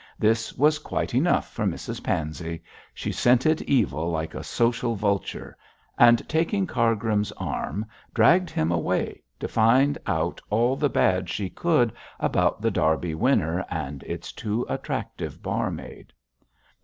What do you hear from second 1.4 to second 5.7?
for Mrs Pansey; she scented evil like a social vulture,